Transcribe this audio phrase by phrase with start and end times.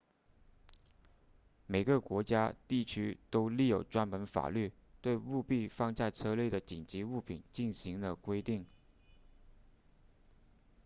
[1.67, 8.65] 每个国家地区都立有专门法律对务必放在车内的紧急物品进行了规定